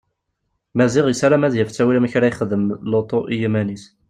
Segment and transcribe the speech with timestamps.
[0.77, 3.83] Maziɣ yessaram ad yaf ttawil amek ara ixdem lutu u yiman-is.